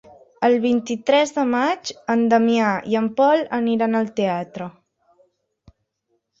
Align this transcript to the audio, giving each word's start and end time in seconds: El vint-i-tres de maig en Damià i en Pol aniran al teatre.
El 0.45 0.55
vint-i-tres 0.61 1.33
de 1.35 1.43
maig 1.49 1.91
en 2.15 2.25
Damià 2.33 2.73
i 2.95 2.99
en 3.03 3.11
Pol 3.21 3.47
aniran 3.61 4.03
al 4.03 4.11
teatre. 4.19 4.73